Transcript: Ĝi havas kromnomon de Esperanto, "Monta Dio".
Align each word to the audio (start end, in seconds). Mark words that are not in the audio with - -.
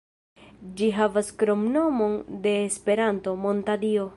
Ĝi 0.79 0.87
havas 0.99 1.29
kromnomon 1.43 2.17
de 2.47 2.57
Esperanto, 2.71 3.35
"Monta 3.45 3.81
Dio". 3.87 4.09